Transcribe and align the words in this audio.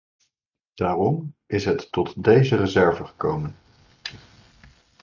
Daarom 0.73 1.35
is 1.45 1.65
het 1.65 1.91
tot 1.91 2.23
deze 2.23 2.55
reserve 2.55 3.05
gekomen. 3.05 3.55